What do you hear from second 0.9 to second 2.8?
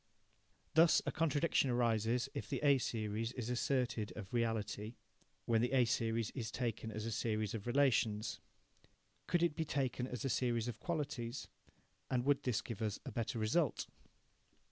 a contradiction arises if the A